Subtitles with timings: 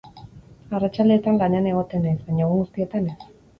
[0.77, 3.19] Arratsaldeetan lanean egoten naiz, baina egun guztietan ez.